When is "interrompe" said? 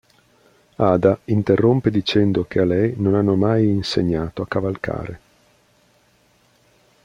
1.25-1.91